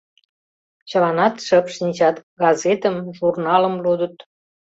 [0.89, 4.15] Чыланат шып шинчат, газетым, журналым лудыт.